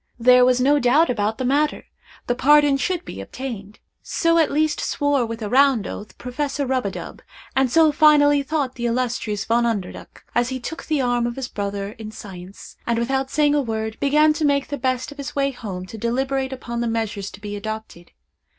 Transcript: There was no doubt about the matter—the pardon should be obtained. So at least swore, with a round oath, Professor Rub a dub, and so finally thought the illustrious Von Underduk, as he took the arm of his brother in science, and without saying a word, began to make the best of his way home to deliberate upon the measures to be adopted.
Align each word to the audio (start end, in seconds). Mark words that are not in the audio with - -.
There 0.17 0.43
was 0.43 0.59
no 0.59 0.79
doubt 0.79 1.11
about 1.11 1.37
the 1.37 1.45
matter—the 1.45 2.33
pardon 2.33 2.77
should 2.77 3.05
be 3.05 3.21
obtained. 3.21 3.77
So 4.01 4.39
at 4.39 4.49
least 4.51 4.79
swore, 4.81 5.27
with 5.27 5.43
a 5.43 5.47
round 5.47 5.85
oath, 5.85 6.17
Professor 6.17 6.65
Rub 6.65 6.87
a 6.87 6.89
dub, 6.89 7.21
and 7.55 7.69
so 7.69 7.91
finally 7.91 8.41
thought 8.41 8.73
the 8.73 8.87
illustrious 8.87 9.45
Von 9.45 9.63
Underduk, 9.63 10.23
as 10.33 10.49
he 10.49 10.59
took 10.59 10.85
the 10.87 11.01
arm 11.01 11.27
of 11.27 11.35
his 11.35 11.49
brother 11.49 11.91
in 11.99 12.09
science, 12.09 12.77
and 12.87 12.97
without 12.97 13.29
saying 13.29 13.53
a 13.53 13.61
word, 13.61 13.99
began 13.99 14.33
to 14.33 14.43
make 14.43 14.69
the 14.69 14.77
best 14.79 15.11
of 15.11 15.19
his 15.19 15.35
way 15.35 15.51
home 15.51 15.85
to 15.85 15.99
deliberate 15.99 16.51
upon 16.51 16.81
the 16.81 16.87
measures 16.87 17.29
to 17.29 17.39
be 17.39 17.55
adopted. 17.55 18.09